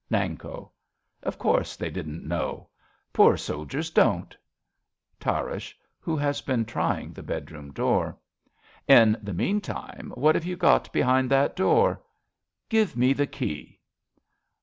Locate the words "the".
7.13-7.21, 9.21-9.31, 13.13-13.27